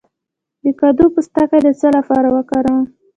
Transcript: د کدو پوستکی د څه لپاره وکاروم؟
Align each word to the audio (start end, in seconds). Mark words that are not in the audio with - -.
د 0.63 0.65
کدو 0.79 1.05
پوستکی 1.13 1.59
د 1.65 1.67
څه 1.79 1.87
لپاره 1.97 2.27
وکاروم؟ 2.35 2.81